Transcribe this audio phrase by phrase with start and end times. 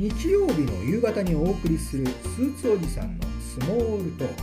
[0.00, 4.34] 日曜日の夕方にお送りするスーツおじさんのスモールトーク。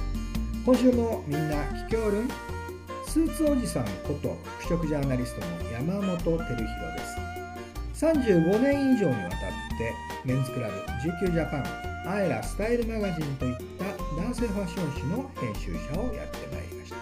[0.63, 1.55] 今週もみんな
[1.89, 2.29] 聞きおるん？
[3.07, 6.63] スーツおじさんこと服飾ジャーナリストの山本照弘で
[7.95, 8.05] す。
[8.05, 9.39] 35年以上にわたっ
[9.80, 9.95] て
[10.25, 10.73] メンズクラブ
[11.25, 13.85] GQ ジャパンアエラスタイルマガジンといった
[14.16, 16.98] 男性ファッション誌の編集者をやってまいりました。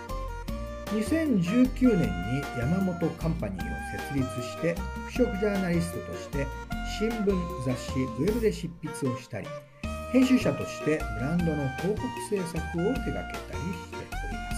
[0.95, 3.65] 2019年に山本カンパニーを
[3.99, 4.77] 設立して
[5.09, 6.47] 服飾ジャーナリストとして
[6.97, 7.25] 新聞
[7.65, 9.47] 雑誌ウェブで執筆をしたり
[10.13, 14.51] 編集者としてブランドの広告制作を手掛けたりしておりま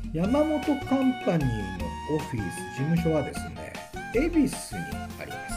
[0.00, 0.16] す。
[0.16, 3.74] 山本カンパニーのオフィス事務所はですね
[4.14, 4.82] 恵比寿に
[5.20, 5.48] ありま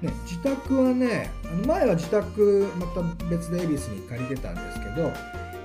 [0.00, 0.06] す。
[0.06, 5.12] ね、自宅はねあの前は自宅また別で恵比寿に借りてたんですけど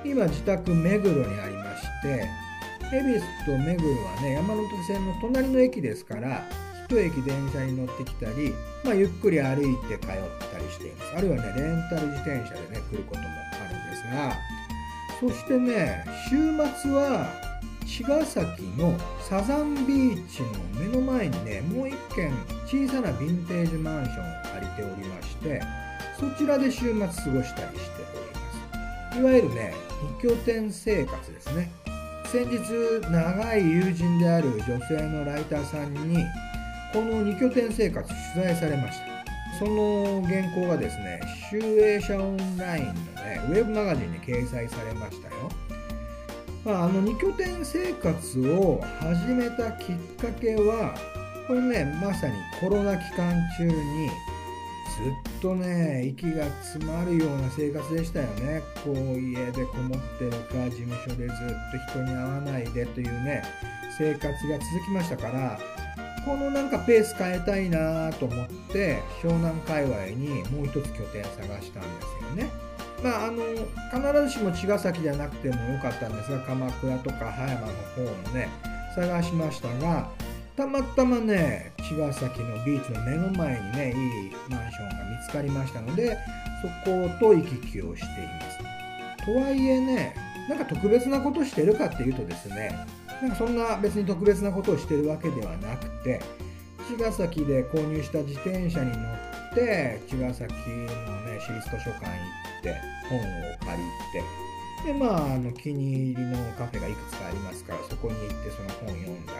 [0.03, 2.27] 今自宅目黒にありまして
[2.93, 6.43] 恵比寿と目黒はね山手線の隣の駅ですから
[6.89, 8.53] 一駅電車に乗ってきたり、
[8.85, 10.09] まあ、ゆっくり歩いて通っ
[10.51, 11.17] たりしています。
[11.17, 14.35] あるいはねレンタル自転車でね来ることもあるんですが
[15.19, 16.37] そしてね週
[16.81, 17.27] 末は
[17.85, 22.31] 茅ヶ崎のサザンビーチの目の前にねもう一軒
[22.65, 25.61] 小さなヴィンテージマンションを借りておりまして
[26.17, 29.19] そちらで週末過ごしたりしております。
[29.19, 29.73] いわゆるね
[30.21, 31.69] 2拠点生活ですね。
[32.27, 32.59] 先日
[33.09, 36.25] 長い友人である女性のライターさんに
[36.93, 39.17] この2拠点生活取材されました。
[39.57, 45.35] その原稿がですね集英社オンラインのねウェブマガジンに掲載されましたよ、
[46.63, 50.95] まあ、あの2拠点生活を始めたきっかけは
[51.47, 53.73] これねまさにコロナ期間中にず
[55.37, 58.61] っとね息が詰まるような生活でしたよね。
[58.83, 61.37] こう家でこもってるか事務所でずっ
[61.87, 63.43] と人に会わないでというね
[63.97, 65.59] 生活が続きましたから
[66.27, 72.49] このなんかペース変えたいなと思って湘南界隈にもう一つ拠点探したんですよね。
[73.01, 73.43] まあ、あの
[73.93, 78.49] 必ずしも茅ヶ崎じゃなくてもよかったんですが鎌倉とか葉山の方もね
[78.95, 80.09] 探しましたが
[80.57, 86.17] たまたまね茅ヶ崎のビーチの目の前にねいいマンションが見つかりましたので
[86.83, 89.25] そこと行き来をしています。
[89.25, 90.15] とはいえね
[90.49, 92.85] なんか特別なことしてるかっていうとですね
[93.21, 96.21] なんかそんな別に特別なことをしてるわけではなくて
[96.87, 100.85] 茅ヶ崎で購入した自転車に乗って茅ヶ崎の
[101.25, 102.11] ね私立図書館行
[102.59, 102.75] って
[103.09, 103.23] 本を
[103.59, 103.77] 借
[104.83, 109.33] りてでまああの気に入りのカフェがいくつかありますからそこに行ってその本読んだ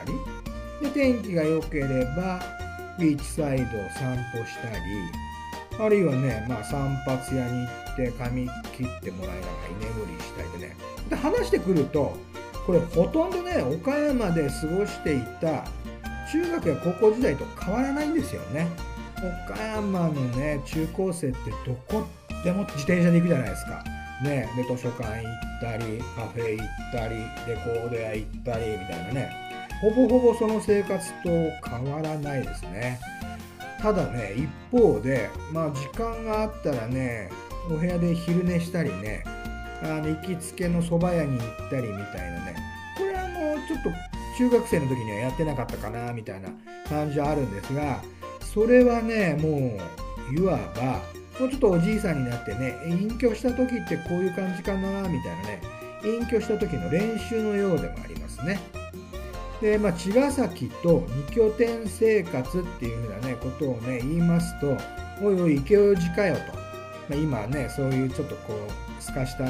[0.82, 2.42] りで天気が良ければ
[3.00, 4.80] ビーチサイドを散歩したり
[5.80, 10.76] あるいはね、まあ、散髪屋に行って髪切ってもらいながら居眠りしたりでね
[11.10, 12.18] で話してくると
[12.68, 15.64] これほとんどね岡山で過ごしていた
[16.32, 18.68] 中学や高校時代と変わらないんですよね。
[19.48, 22.06] 岡山のね中高生ってどこ
[22.44, 23.84] でも自転車で行くじゃないですか。
[24.22, 27.16] ねで図書館行ったりカフェ行ったり
[27.48, 29.32] レコード屋行ったりみたいなね。
[29.80, 31.30] ほぼほぼその生活と
[31.70, 33.00] 変わらないですね。
[33.82, 37.30] ただね一方でまあ時間があったらね
[37.70, 39.24] お部屋で昼寝したりね
[39.84, 42.56] あの行きつけの蕎麦屋に行ったりみたいなね。
[42.98, 46.50] これはあのちょっと中学生の時にはやってなかったかなみたいな
[46.88, 48.02] 感じはあるんですが
[48.42, 49.78] それはねも
[50.32, 51.02] ういわば
[51.40, 55.62] もうちょっとおじいさんになってね隠居した時ってこういう感じかなみたいなね
[56.04, 58.60] 隠居した時の練習のようでもありますね。
[59.62, 64.78] でまあ茅ヶ崎と2拠点生活っていうふうなねことをね言いますと
[65.24, 66.62] おいおい池おじかよと、ま
[67.12, 69.44] あ、今ねそういうちょっとこうすかした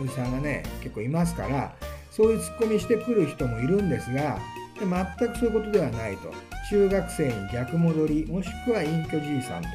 [0.00, 1.74] おじさんがね結構いますから
[2.10, 4.38] そういうツッコミしてくる人もいるんですが
[4.78, 4.88] 全
[5.28, 6.32] くそういうことではないと。
[6.70, 9.68] 中学生に逆戻りもしくは隠居じいさんと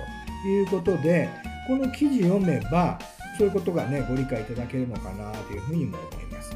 [0.48, 1.28] いうことで
[1.68, 3.00] この記事読めば
[3.38, 6.56] そういうことがねご理解いただけるのかなというふうにも思います。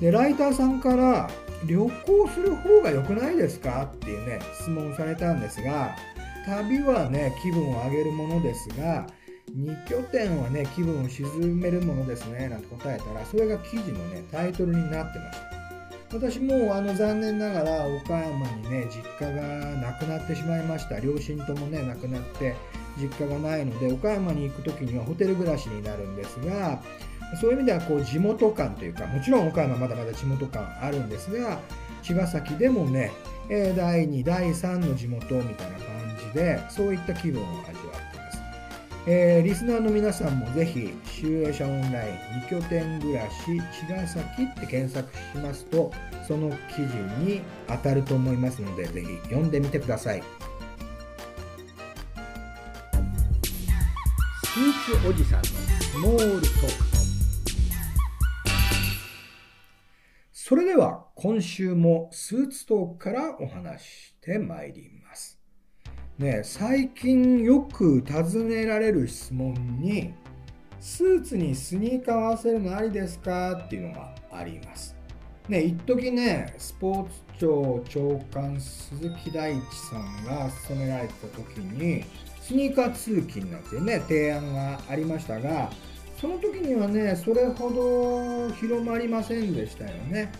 [0.00, 1.28] でライターさんから
[1.66, 3.84] 旅行する方が良くないですか？
[3.84, 5.94] っていうね質問されたんですが
[6.46, 9.06] 旅はね気分を上げるものですが
[9.54, 15.56] 2拠点はね気分を沈めるものですねなんて答えたらそれが記事のねタイトルになってました
[16.12, 19.42] 私もあの残念ながら岡山にね実家が
[19.76, 21.00] なくなってしまいました。
[21.00, 22.54] 両親ともね亡くなって
[22.96, 26.80] 実家がないので岡山に行く時にはホテル暮らしになるんですが
[27.40, 31.58] そういう意味ではこう地元感というかもちろん岡山まだまだ地元感あるんですが
[32.02, 33.12] 茅ヶ崎でもね
[33.48, 35.86] 第2第3の地元みたいな感
[36.32, 37.85] じでそういった気分を味わ、
[39.08, 43.36] えー、リスナーの皆さんもぜひ集英社オンライン2拠点暮らし
[43.86, 45.92] 茅ヶ崎って検索しますと
[46.26, 50.22] その記事に当たると思いますのでぜひ読んでみてください。
[54.42, 56.96] スーツおじさんのスモールトーク。
[60.32, 65.05] それでは今週もスーツトークからお話してまいります。
[66.18, 70.14] ね最近よく尋ねられる質問に
[70.80, 74.96] スーツにスニーカー合わせるのありですかっていうのがあります
[75.48, 79.60] ね、一時ね、スポーツ庁長官鈴木大地
[79.90, 82.04] さんが務められた時に、
[82.40, 85.70] スニーカー通勤なんてね、提案がありましたが、
[86.20, 90.32] その時にはね、それほど広まりませんでしたよね。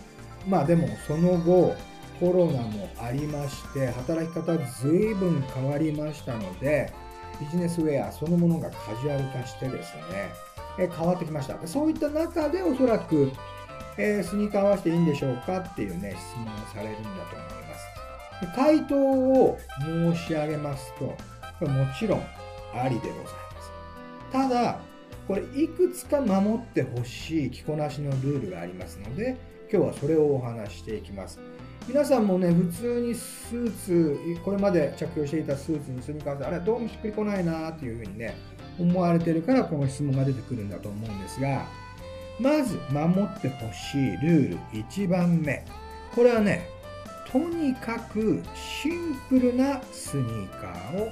[0.45, 1.73] まあでも、その後、
[2.19, 6.91] コロナもありまして、働き方随分変わりましたので、
[7.39, 10.01] ビジネスウェアそのものがカジュアル化してですね、
[10.79, 11.55] え変わってきました。
[11.67, 13.31] そういった中でおそらく
[13.97, 18.55] えー、スニーカー合わせていいんでしょうかっていうね、質問をされるんだと思います。
[18.55, 22.21] 回答を申し上げますと、これもちろん
[22.75, 23.29] ありでございま
[23.61, 23.71] す。
[24.31, 24.79] ただ、
[25.27, 29.35] これいくつか守ってほしい着こなしのルールがありますので、
[29.71, 31.39] 今日はそれをお話していきます。
[31.87, 38.35] 皆さんもね、普通にスーツ、これまで着用していたスーツにスニーカーあれはどうもしっくりこないなっていうふうにね、
[38.77, 41.65] 思われてるからこの質問が出てくるんだと思うんですが、
[42.39, 45.63] まず守ってほしいルール1番目。
[46.13, 46.67] これはね
[47.31, 51.11] とにかくシンプルなスニーカーを選んで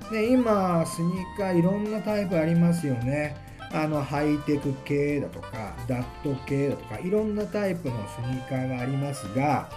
[0.00, 3.47] ださい、ね、今スニーカーいろんなタイプありますよね。
[3.72, 9.68] あのハイテク系だとかダット系だとかいろんなタイプのスニーカーがありますが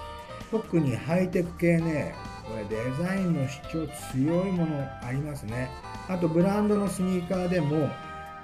[0.49, 2.15] 特にハイテク系ね
[2.51, 5.69] これデザインの主張強いものありますね。
[6.09, 7.89] あとブランドのスニーカーでも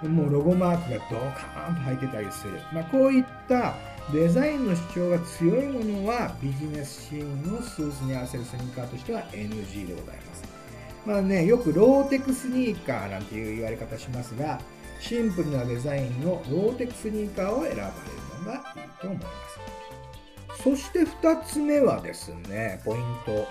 [0.04, 3.74] もうロゴマークがドカーンと入ってたりする、まあ、こういった
[4.14, 10.44] デザインの主張が強いものはビジネスシーンのスーツに合わせるスニーカーとしては NG でございます。
[11.06, 14.60] まあねよくローテクスニーカーなんていう言われ方しますが
[15.00, 17.84] シンプルなデザインのローテクスニーカーを選ばれる
[18.46, 19.24] のがいいと思いま
[20.58, 20.64] す。
[20.64, 23.48] そして2つ目はですねポイント。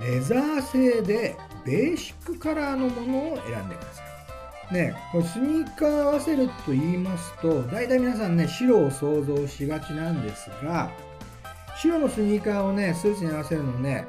[0.00, 1.36] レザー製で
[1.66, 4.02] ベーシックカラーのものを選んでくださ
[4.70, 10.90] いね、これスニーカー合わせると言いますと、大体皆さんね、白を想像しがちなんですが、
[11.76, 14.06] 白のスニーカーをね、スーツに合わせるのね、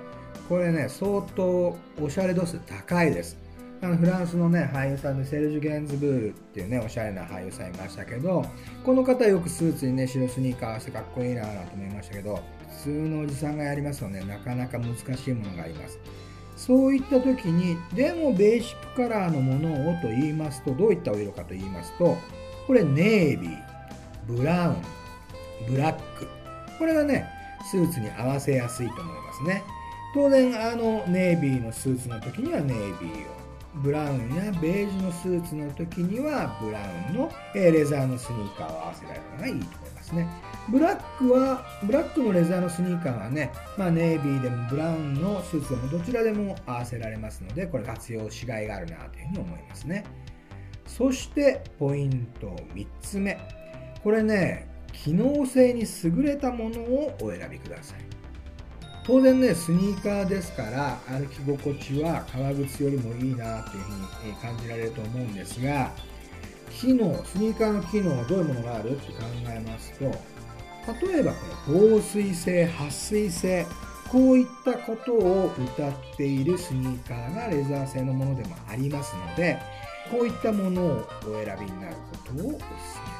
[0.47, 3.40] これね、相当おしゃれ度数高いです。
[3.81, 8.45] あのフランスのね、俳優さんでセルジュ・ゲンズブールっていうね、おしゃれな俳優さんいましたけど、
[8.85, 12.39] この方よくスーツにね、白スニーカー合わせてかっこいいなぁと思いましたけど、
[12.77, 15.99] 普通のおじさんがやりますとね、なかなか難しいものがあります。
[16.61, 22.15] そういった時にでもベーシックカラーのものをと言いますとどういったお色かと言いますと
[22.67, 23.57] これネイビー
[24.27, 24.75] ブラウン
[25.67, 26.27] ブラック
[26.77, 27.27] これがね
[27.69, 29.63] スーツに合わせやすいと思いますね
[30.13, 33.40] 当然あのネイビーのスーツの時にはネイビーを
[33.75, 40.27] ブラウンやベージュのスーツの時にはブラウンのレザーのスニーカーを合わせられるのがいいと思いますね
[40.69, 50.05] ブラックは、ブラックのレザーのスニーカーはね、まあ、ネイビーでもブラウンのスーツでもどちらでも合わせられますので、これ活用しがいがあるなというふうに思いますね。
[50.85, 53.39] そして、ポイント3つ目。
[54.03, 58.20] これね、機能性に優れたものをお選びください。
[59.03, 65.91] 当然ね、スニーカーですから、歩き心地は革靴よりもいいなというふうに感じられると思うんですが、
[66.69, 70.05] 機能、スニーカーの機能はどういうものがあるって考えますと、
[71.05, 71.37] 例えばこ
[71.69, 73.65] れ防水性撥水性
[74.11, 79.59] こういったことを歌っているスニーカーがレザー製のものでもありますので
[80.09, 83.11] こういったものをお選びになることをお勧めしま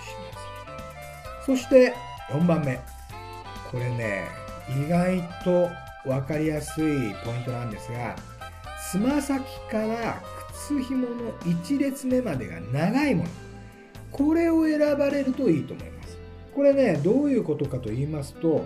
[1.42, 1.46] す。
[1.46, 1.94] そして
[2.30, 2.80] 4番目。
[3.72, 4.41] これね
[4.78, 5.70] 意外と
[6.06, 8.16] 分かりやすいポイントなんですが
[8.92, 10.22] つま先から
[10.54, 13.30] 靴ひもの1列目までが長いもの。
[14.12, 16.18] これを選ばれるといいと思います。
[16.54, 18.66] これねどういうことかと言いますと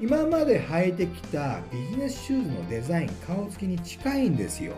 [0.00, 4.74] 今まで履いてきたビジネスシューズのデザイン顔つきに近いんですよ。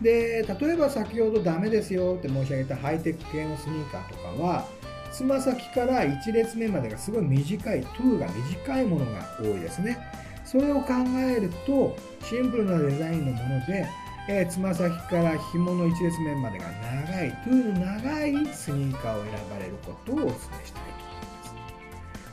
[0.00, 4.64] で例えば先ほどダメですよって申し上げたハイテク系のスニーカーとかは
[5.12, 9.98] つま先から1列目までがすごい短いトゥーが短いものが多いですね。
[10.44, 13.86] それを考えるとシンプルなデザインのもので
[14.30, 21.54] えつま先から紐の1列目までが長いトゥーの長いスニーカーを選ばれることをお勧めしたいと思います。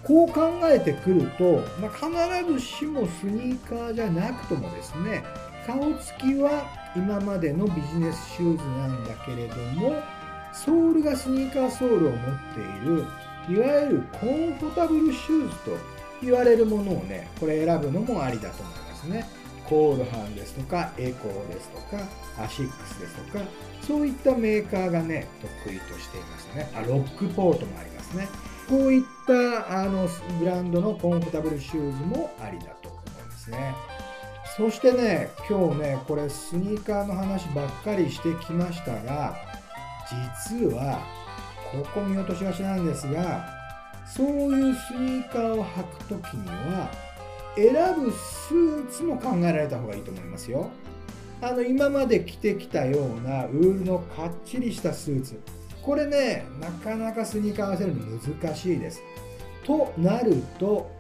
[0.04, 5.24] こう考えてくると、まあ、必ずしもスニーカーじゃなくともですね
[5.66, 6.66] 顔つきは
[6.96, 9.96] 今までのビジネスシューズなんだけれども
[11.06, 12.20] がスニーカーソールを持っ
[12.54, 13.06] ている
[13.48, 15.78] いわゆる comfortable シューズと
[16.22, 19.26] 言われるものをねこれ選ぶのもありだと思いますね。
[19.70, 22.04] コールハンですとかエコーですとか
[22.40, 23.44] アシックスですとか
[23.82, 25.28] そういったメーカーがね
[25.66, 26.72] 得意としていますね。
[26.76, 28.28] あロックポートもありますね。
[28.70, 30.08] こういったあの
[30.40, 33.76] ブランドの comfortable シューズもありだと思いますね。
[34.58, 39.36] そしてね今日ねこれスニーカーの話ばっかりしてきましたが
[40.50, 41.00] 実は
[41.72, 43.50] ここ見落としがちなんですが
[44.06, 46.90] そういうスニーカーを履くときには
[47.56, 50.70] 選ぶスーツも考えられた方がいいと思いますよ。
[51.42, 55.40] あの今まで着てきたようなウールのかっちりしたスーツ。
[55.82, 59.02] これねなかなかスニーカー合わせるの難しいです。
[59.64, 60.92] となると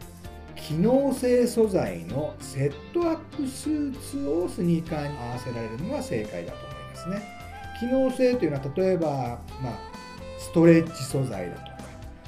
[0.55, 7.34] 機能性素材のセットアップスーツをスニーカーに合わせられるのが正解だと思いますね。
[7.79, 9.79] 機能性というのは例えば、まあ、
[10.39, 11.75] ストレッチ素材だとか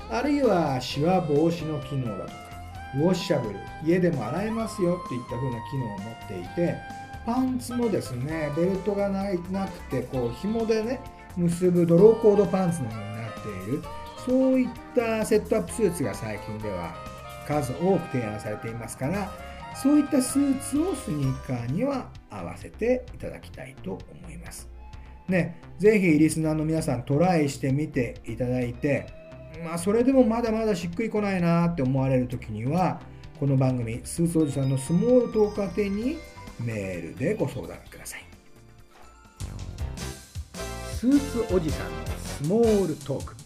[0.10, 2.38] あるいはシワ防止の機能だとか
[2.96, 6.76] ウォッシャブル家でも洗えますよといった風な機能を持っていて
[7.26, 11.02] パンツもですねベルトがないなくてこう紐でね
[11.36, 13.84] 結ぶドローコードパンツのようになっている
[14.26, 16.96] そういったセットアップスーツが最近では
[17.48, 19.32] 数多く提案されていますから
[19.76, 24.77] そういったスーツをスニーカーには合わせていただきたいと思います。
[25.28, 29.18] ね、ぜひリスナーの皆さんトライしてみていただいて
[29.64, 33.00] まあ、それでもまだまだしっくりこないなって思われる時には
[33.40, 36.18] この番組スーツおじさんのスモールトーク宛に
[36.60, 38.24] メールでご相談ください。
[40.92, 43.37] スーツおじさんのスモールトーク。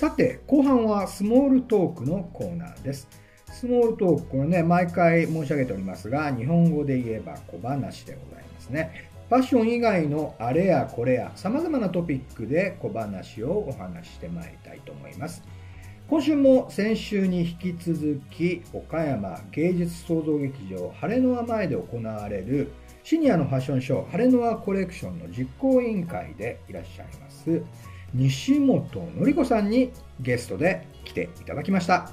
[0.00, 3.06] さて、後半はスモールトークのコーナーです。
[3.52, 9.10] スモールトーク、これね、毎回申し上げておりますが、日本語で言えば小話でございますね。
[9.28, 15.42] ファッション以外のあれやこれや様々なトピックで小話をお話ししてまいりたいと思います。
[16.08, 22.72] 今週も先週に引き続き岡山芸術創造劇場晴れの輪前で行われる
[23.04, 27.62] シニアのファッションショー晴れの輪コレクションの実行委員会でいらっしゃいます
[28.12, 28.84] 西本
[29.16, 32.10] の子さんにゲストで来ていただきました。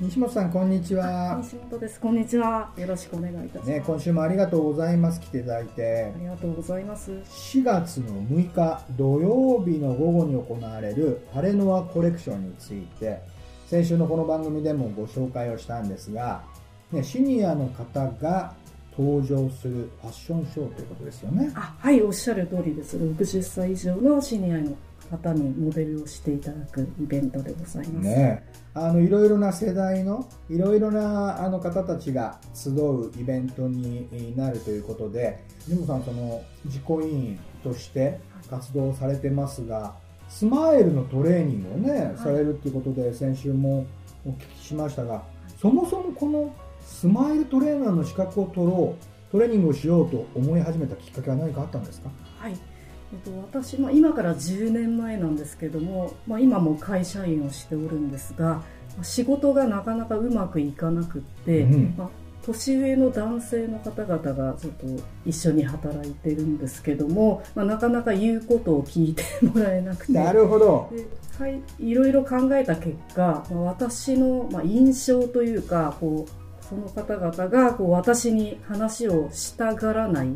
[0.00, 1.40] 西本さんこんにちは。
[1.42, 2.00] 西本です。
[2.00, 2.72] こんにちは。
[2.76, 3.70] よろしくお願いいたします。
[3.70, 5.20] ね今週もありがとうございます。
[5.20, 6.12] 来ていただいて。
[6.14, 7.10] ありがとうございます。
[7.10, 13.20] 4月の6日土曜日の午後に行われる晴れの輪コレクションについて
[13.66, 16.44] 先週のこの番組でもご紹介をしたんですが、
[16.92, 18.54] ね、シニアの方が
[18.96, 21.50] 登場するファッションショーということですよね。
[21.54, 24.76] あはいおっしゃる通りです60歳以上のシニアの
[25.10, 28.06] 方にモデルをしていただくイベントでございます。
[28.06, 39.94] ねあのいろいろな世代のいろいろなあの方たちが集うイベントになるということでジムさんその実行委員として活動されてますが
[40.28, 43.86] スマイルのトレーニングをね、はい、されるっていうことで先週も
[44.24, 45.24] お聞きしましたが
[45.60, 46.54] そもそもこの
[46.90, 52.10] スマイルトレーナーの資格を取ろうトレーニングをしようと思い始めたきっかけは何かあったんですか？
[52.38, 52.52] はい。
[52.52, 58.62] えっと、私、まあ、今から10年前なんですけども、まあ、今も会社員をしておるんですが
[59.02, 62.08] 仕事がなかなかうまくいかなくって、うん、まあ、
[62.42, 64.86] 年上の男性の方々がちょっと
[65.24, 70.12] 一緒に働いてるんですけども、まあ、なかなか言うことを聞いてもらえなくて。
[70.12, 70.90] なるほど。
[71.38, 76.39] はい、いろいろ考えた結果、まあ、私の、まあ、印象というかこう
[76.70, 80.28] その方々がこう私に話をしたがらない、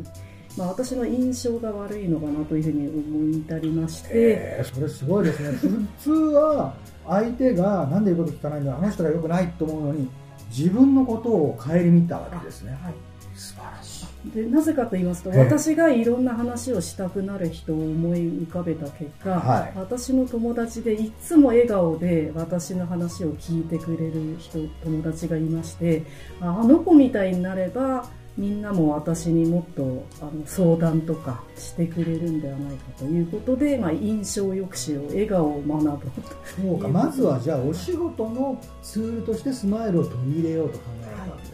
[0.57, 5.53] まあ、私の印象が悪いのかなというふうに思い至りまして、えー、それすごいですね。
[5.63, 6.75] 普通は
[7.07, 10.11] 相手が何で言うこと聞かないんだあの人がよくないと思うのに
[10.51, 12.95] 自分のことを顧みたわけですね、はい、
[13.37, 13.84] 素晴らしい
[14.33, 26.05] でなぜかと言いますと、私がいろんな話をしたくなる人を思い浮かべた結果、はい、私の友達でいつも笑顔で私の話を聞いてくれる人友達がいまして
[26.41, 36.13] あの子みたいになればみんなも私にもっとあの相談とかしてくれるんではないかということで、まあ、印象抑止を笑顔を学ぶ
[36.63, 41.54] そうかまずはじゃあお仕事のツールとしてスマイルを取り入れようと考えたわけです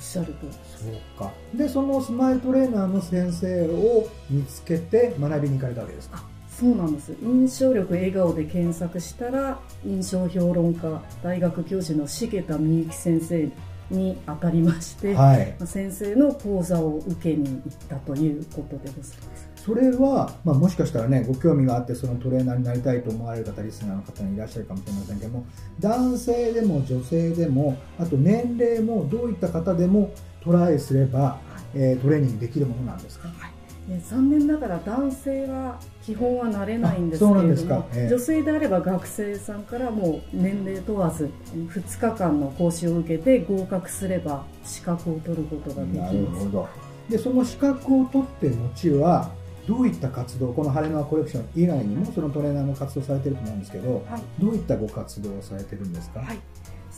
[0.00, 1.32] っしゃるとそうか。
[1.54, 6.24] でそのスマイルトレーナーの先生を見つけて学びに行かれたわけですか。
[6.48, 7.14] そうなんです。
[7.22, 13.48] 印象力笑顔で検索したら印象評論家大学教授の重田美幸先生
[13.90, 25.46] に当たりまして、はい、先生の講座を受けに行ったということでございますそれは、まあ、もしかしたらねご興味があってそのトレーナーになりたいと思われる方リスナーの方にいらっしゃるかもしれませんけども
[25.78, 31.38] 男性でも女性でもあと年齢もどういった方でもトライすれば、
[31.74, 34.00] えー、トレーニングできるものなんですか、はい。
[34.08, 46.14] 残念ながら男性は基本はなれないんですけれども、えー、女性であれば学生さんからもう年齢問わず2日間の講習を受けて合格すれば資格を取ることができます。
[46.14, 46.68] なるほど。
[47.10, 49.30] でその資格を取って後は
[49.66, 56.38] どういった活動このハレノアコレクション以外にもそのトレーナーの活動されてると思うんですけど、はい、どういったご活動をされてるんですか、はい。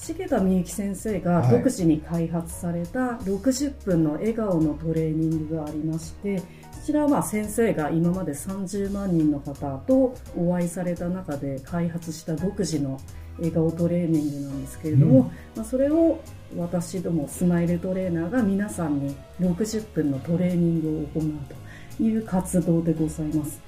[0.04, 6.45] 重田美幸先生が独自に開発された60分の笑顔のトレーニングがありまして、こ
[6.85, 12.99] ちらはまあ先生が今まで30万人の方とお会いされた中で開発した独自の
[13.38, 15.25] 笑顔トレーニングなんですけれども、うん、
[15.57, 16.21] まあ、それを
[16.57, 21.62] 私どもスマイルトレーナーが皆さんに60分のトレーニングを行うと
[22.02, 23.61] いう活動でございます。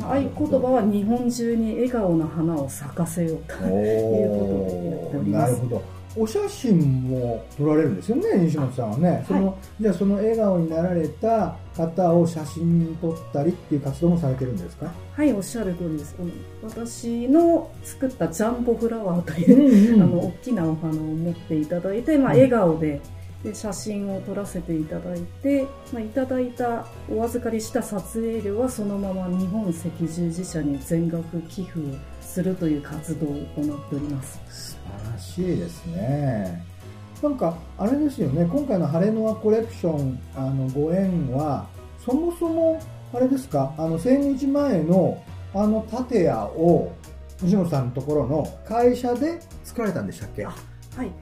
[0.00, 5.62] 合言葉は日本中に笑顔の花を咲かせようということでやっております。
[6.16, 9.24] お写真も撮られるんですよね、西本さんはね。
[9.26, 14.92] その、はい、じゃあその笑顔になられた方を写真に撮ったりっていう活動もされてるんですか？
[15.12, 16.14] はい、おっしゃる通りです。
[16.62, 23.00] 私の作ったジャンボフラワーという、うんうん、あの大きなお花を持っていただいて、まあ、笑顔で
[23.44, 31.78] で写真を撮らせていただいて、まあ、いただいたお預かりした撮影料はそのまま日本赤十字社に全額寄付
[32.22, 34.40] するという活動を行っております。
[34.48, 36.64] 素晴らしいですね。
[37.22, 38.46] なんかあれですよね。
[38.50, 41.66] 今回のハレノアコレクションあのご縁は
[42.04, 42.80] そもそも
[43.12, 43.74] あれですか？
[43.78, 45.22] あの1000日前の
[45.54, 46.92] あの建屋を
[47.42, 50.44] 西本さんのところの会社で作られたんでしたっけ？
[50.44, 50.52] は
[51.02, 51.12] い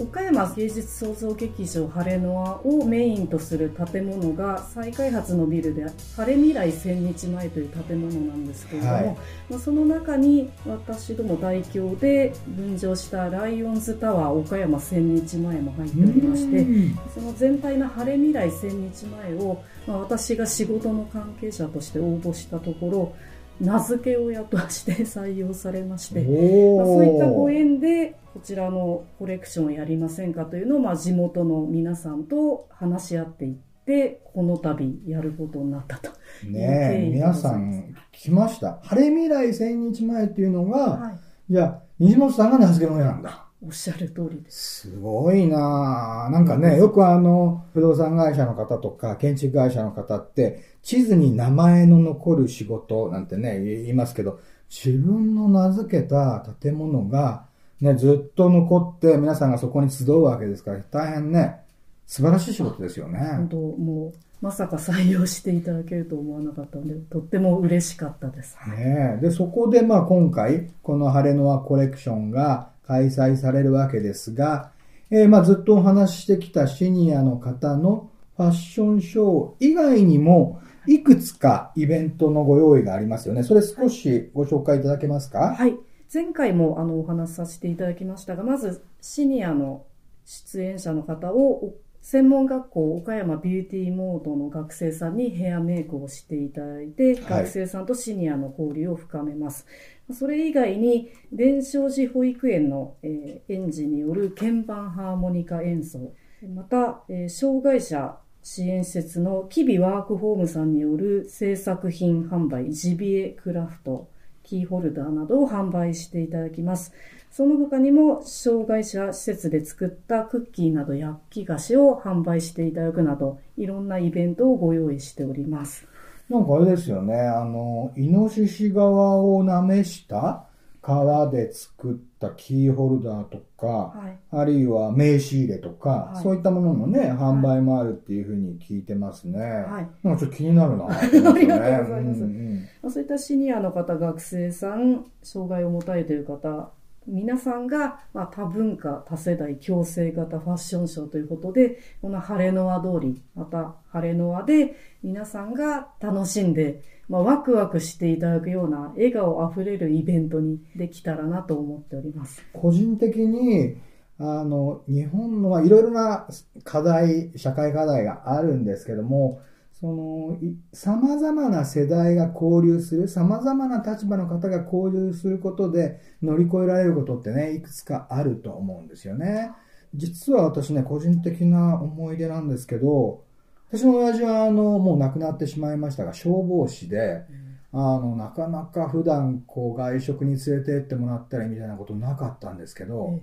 [0.00, 5.84] 岡山芸術創造劇場ハレノアをメインとする建物が再開発のビルで
[6.16, 9.16] 晴れ未来千日前という建物なんですけれども、はい、
[9.50, 16.66] まあ、その中に私ども代表で分譲したライオンズタワー岡山千日前も入っておりまして
[17.14, 23.14] その全体の晴れ未来千日前を、まあ、私が仕事の関係者として応募したところ
[23.60, 36.10] 名付け親として採用されまして、まあ、そういったご縁でこちらのコレクションをやりませんかというのを、まあ、地元の皆さんと話し合っていってこの度やることになったと
[36.44, 38.80] ねえ皆さん来ました。
[38.82, 41.18] 晴れ未来千日前っていうのが、はい、
[41.50, 44.88] じゃあ西本さんが名付け親なんだおっしゃる通りです。
[44.88, 57.44] すごいななんかね、よくあの、不動産会社の方とか、建築会社の方って、地図に名前の残る仕事なんてね、言いますけど、自分の名付けた建物が、
[57.80, 61.60] ね、ずっと残って、皆さんがそこに集うわけですから、大変ね、
[62.06, 63.18] 素晴らしい仕事ですよね。
[63.18, 68.56] 本当、もう、まさか採用していただけると思わなかったので、とっても嬉しかったです。
[68.68, 74.72] ねで、そこでまあ今回、このハレノアコレクションが、開催されるわけですが、
[75.10, 83.44] えー、まあずっとお話ししてきたシニアの方のファッションショー以外にも、いくつかイベントのご用意がありますよね。
[83.44, 85.54] それ少しご紹介いただけますか？
[85.54, 85.76] はい。
[86.12, 89.84] 前回もあのお話しさせていただきましたが、まずシニアの
[90.24, 99.66] 出演者の方を専門学校岡山ビューティーモードの学生さんにヘアメイクをしていただいて、学生さんとシニアの交流を深めます。
[100.12, 106.14] それ以外に、伝承寺保育園の、えー、園児による鍵盤ハーモニカ演奏、
[106.54, 114.08] また、えー、障害者支援施設のキビワークホームさんによる制作品販売、ジビエクラフト、
[114.42, 116.92] キーホルダーなどを販売していただきます。
[117.30, 125.86] その他にも、障害者施設で作ったクッキーなど焼き菓子を販売していただくなど、いろんなイベントをご用意しております。
[126.28, 130.44] なんかあれですよね、あの、イノシシ側をなめした
[130.82, 139.40] 革で作ったキーホルダーとか、はい、あるいは名刺入れとか、はい、そういったもののね、販売もあるっていうふうに聞いてますね。
[139.40, 139.88] はい。
[140.02, 140.96] なんかちょっと気になるな、ね。
[140.98, 142.22] ありがとうございます。
[142.22, 146.70] うんうん、そういったシニアの方、学生さん、障害を持たれている方、
[147.06, 162.44] 皆さんが、まあ、多文化、多世代、共生型ファッションショーということで、この晴れの輪通り、また晴れの輪で皆さんが楽しんで、まあ、ワクワクしていただくような笑顔あふれるイベントにできたらなと思っております。
[162.52, 163.76] 個人的に、
[164.18, 166.28] あの、日本のはいろいろな
[166.62, 169.40] 課題、社会課題があるんですけども、
[169.80, 170.38] その、
[170.72, 179.52] 様々な世代が交流する、様々な立場の方が交流することで乗り越えられることってね、いくつかあると思うんですよね。
[179.94, 183.24] 実は私ね、個人的な思い出なんですけど、
[183.72, 187.24] 私の親父はあのもう亡くなってしまいましたが消防士で、
[187.72, 193.20] うん、あのなかなか普段こう外食に連れて行ってもらったりみたいなことなかったんですけど、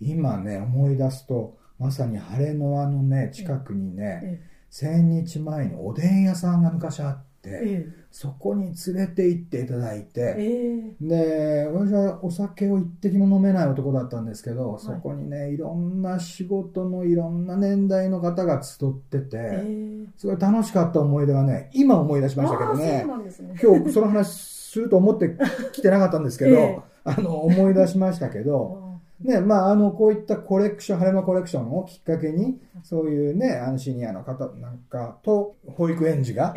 [0.00, 4.40] 今ね思い出すとまさに晴れの輪のね近くにね、
[4.82, 25.36] え1000日前におでん屋さんが昔あって、そこに連れて行っていただいて、えー、で私はお酒を一滴も飲めない男だったんですけど、はい、そこにねいろんな仕事のいろんな年代の方が集ってて、えー、すごい楽しかった思い出がね今思い出しましたけどね、ね、今日その話すると思って
[25.72, 28.89] きてなかったんですけど、 えー、あの思い出しましたけど。
[29.22, 36.54] ね、まあ、あの、こういったコレクション、晴れ間コレクションをきっかけに、そういうね、あの、シニアの方なんかと、保育園児が、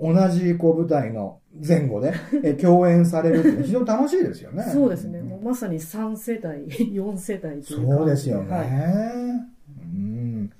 [0.00, 4.62] 同じ、こう、舞台の前後で、え共演されるっていうのは 非常に楽しいですよね。
[4.72, 5.22] そうですね。
[5.22, 8.50] もうまさに3世代、 4世代というそうですよね。
[8.50, 8.68] はい、
[9.68, 10.50] うん。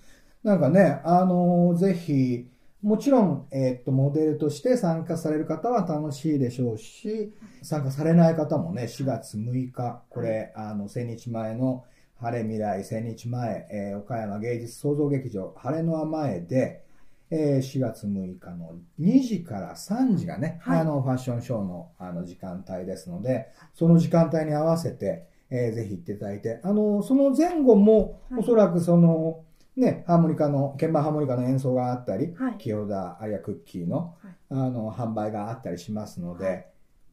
[0.43, 2.49] なんかね、あの、ぜひ、
[2.85, 11.87] もちろん、えっ、と、モデルとして参加される方は楽しいでしょうし、参加されない方もね、4月6日、これ、あの、千日前の
[12.21, 16.85] 晴れ未来千日前、えー、岡山芸術創造劇場、晴れの輪前で、
[17.31, 29.41] えー、4月6日の2時から3時がね、はい、あの、ファッションショーのあの時間帯ですので、その時間帯に合わせて、えー、ぜひ行っていただいて、あの、その前後も、おそらくその、
[29.77, 36.67] ね、ハーモニカの、鍵盤ハーモニカの演奏があったり、はい、清田あるいはクッキーの、はい、あの、販売があったりしますので、はい、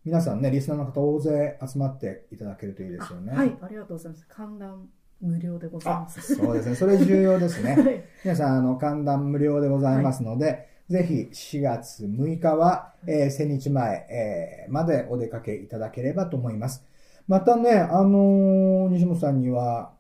[0.06, 3.36] 皆さんね、リスナーの方大勢集まっていただけるといいですよね。
[3.36, 4.26] はい、ありがとうございます。
[4.28, 4.88] 観覧
[5.22, 6.36] 無料でございます。
[6.36, 8.06] そうですね、それ重要ですね。
[8.24, 16.86] 皆さん、あの、観覧無料でございますので、ぜひ4月6日は、えー、1000日前、えー、までお出かけいただければと思います。
[17.28, 19.94] またね、あのー、西本さんには、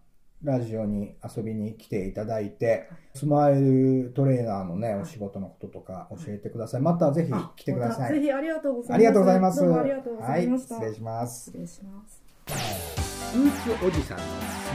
[0.43, 6.81] ラジオに遊びに来ていただいて、スマイルトレーナーのね、お仕事のこととか教えてください。
[6.81, 8.13] またぜひ来てください。
[8.13, 8.93] ぜひありがとうございます。
[8.93, 9.61] ありがとうございます。
[9.61, 10.75] ありがとうございました。
[10.75, 11.51] はい、失礼します。
[11.51, 12.23] 失礼します。
[12.47, 14.27] スーツおじさんのス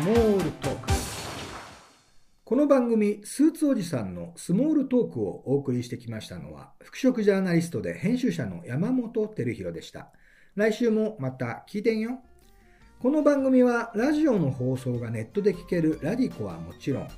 [0.05, 0.89] モールトーク。
[2.45, 10.13] この番組、スーツおじさんのスモールトークをお送りしてきましたのは、服飾ジャーナリストで編集者の山本照弘でした。
[10.55, 12.21] 来週もまた聞いてんよ。
[13.03, 17.09] この番組はラジオの放送がネットで聴けるラディコはもちろん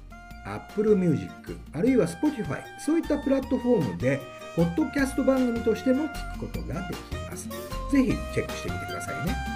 [0.45, 1.31] Apple Music
[1.73, 4.21] あるいは Spotify そういったプラットフォームで
[4.57, 7.49] ポッドキャスト番組としても聞くことができます。
[7.49, 9.48] ぜひチェックしてみてくださいね。